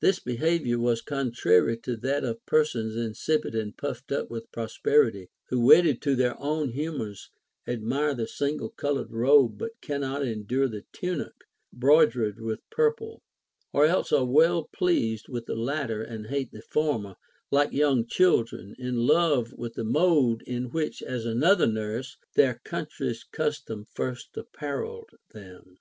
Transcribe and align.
This 0.00 0.18
behavior 0.18 0.76
was 0.76 1.00
contrary 1.00 1.76
to 1.84 1.96
that 1.98 2.24
of 2.24 2.44
persons 2.46 2.96
insipid 2.96 3.54
and 3.54 3.76
puffed 3.76 4.10
up 4.10 4.28
Avith 4.28 4.50
prosperity, 4.50 5.28
who 5.50 5.64
wedded 5.64 6.02
to 6.02 6.16
their 6.16 6.34
own 6.42 6.70
humors 6.70 7.30
admire 7.64 8.12
the 8.12 8.26
single 8.26 8.70
colored 8.70 9.12
robe 9.12 9.56
but 9.56 9.80
cannot 9.80 10.26
en 10.26 10.42
dure 10.42 10.66
the 10.66 10.84
tunic 10.92 11.42
bordered 11.72 12.40
with 12.40 12.68
purple, 12.72 13.22
or 13.72 13.86
else 13.86 14.10
are 14.10 14.24
well 14.26 14.64
pleased 14.64 15.26
Avith 15.28 15.46
the 15.46 15.54
latter 15.54 16.02
and 16.02 16.26
hate 16.26 16.50
the 16.50 16.60
former, 16.62 17.14
like 17.52 17.70
young 17.70 18.04
children, 18.04 18.74
in 18.80 18.96
love 19.06 19.50
Λvith 19.56 19.74
the 19.74 19.84
mode 19.84 20.42
in 20.42 20.72
which, 20.72 21.04
as 21.04 21.24
another 21.24 21.68
nurse, 21.68 22.16
their 22.34 22.60
coun 22.64 22.88
try's 22.90 23.22
custom 23.22 23.84
first 23.94 24.34
a])parelled 24.34 25.10
them. 25.32 25.76